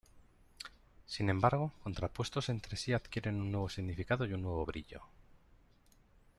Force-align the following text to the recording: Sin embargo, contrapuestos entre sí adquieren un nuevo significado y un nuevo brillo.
Sin 1.05 1.29
embargo, 1.29 1.73
contrapuestos 1.83 2.49
entre 2.49 2.75
sí 2.75 2.91
adquieren 2.91 3.39
un 3.39 3.51
nuevo 3.51 3.69
significado 3.69 4.25
y 4.25 4.33
un 4.33 4.41
nuevo 4.41 4.65
brillo. 4.65 5.03